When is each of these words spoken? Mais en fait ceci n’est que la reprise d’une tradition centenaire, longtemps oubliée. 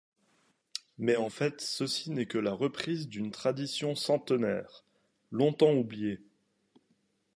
Mais 0.97 1.15
en 1.15 1.29
fait 1.29 1.61
ceci 1.61 2.09
n’est 2.09 2.25
que 2.25 2.39
la 2.39 2.53
reprise 2.53 3.07
d’une 3.07 3.29
tradition 3.29 3.93
centenaire, 3.93 4.83
longtemps 5.29 5.73
oubliée. 5.75 6.23